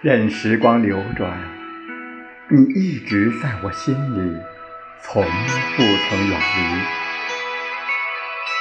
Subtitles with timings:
[0.00, 1.38] 任时光流转
[2.48, 4.36] 你一直在我心里
[5.04, 6.82] 从不曾远离。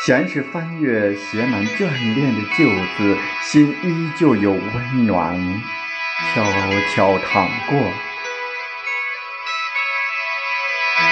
[0.06, 5.36] 闲时翻阅写满眷恋的旧字心依旧有温暖
[6.36, 6.44] 悄
[6.94, 7.92] 悄淌过。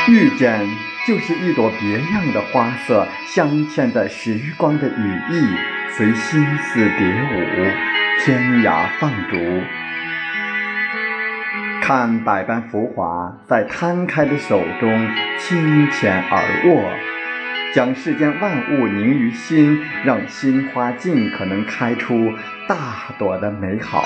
[0.09, 0.69] 遇见
[1.05, 5.55] 就是一朵别样的花色，镶嵌在时光的羽翼，
[5.95, 7.71] 随心思蝶舞，
[8.19, 9.37] 天涯放逐。
[11.79, 16.91] 看百般浮华在摊开的手中轻浅而握，
[17.75, 22.33] 将世间万物凝于心，让心花尽可能开出
[22.67, 24.03] 大朵的美好。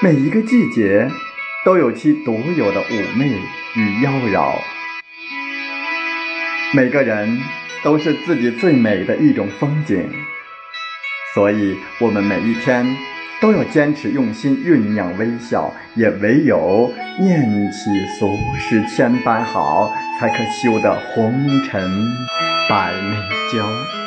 [0.00, 1.10] 每一个季节
[1.64, 3.36] 都有其独有的妩媚
[3.74, 4.54] 与妖娆，
[6.74, 7.38] 每个人
[7.84, 10.08] 都是自己最美的一种风景，
[11.34, 12.86] 所以我们每一天。
[13.40, 21.34] 都要坚持用心酝酿微笑，也唯有念起俗世千般好，才可修得红
[21.64, 21.82] 尘
[22.70, 23.16] 百媚
[23.52, 24.01] 娇。